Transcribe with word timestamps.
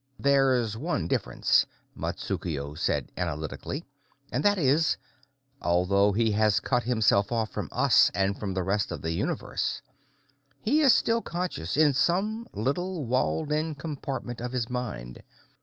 "There's 0.17 0.75
one 0.75 1.07
difference," 1.07 1.67
Matsukuo 1.95 2.73
said 2.73 3.11
analytically. 3.17 3.85
"And 4.31 4.43
that 4.43 4.57
is 4.57 4.97
that, 5.61 5.67
although 5.67 6.11
he 6.11 6.31
has 6.31 6.59
cut 6.59 6.81
himself 6.81 7.31
off 7.31 7.51
from 7.51 7.69
us 7.71 8.09
and 8.15 8.35
from 8.35 8.55
the 8.55 8.63
rest 8.63 8.91
of 8.91 9.03
the 9.03 9.11
universe, 9.11 9.83
he 10.59 10.81
is 10.81 10.91
still 10.91 11.21
conscious 11.21 11.77
in 11.77 11.93
some 11.93 12.47
little, 12.51 13.05
walled 13.05 13.51
in 13.51 13.75
compartment 13.75 14.41
of 14.41 14.51
his 14.53 14.71
mind. 14.71 15.21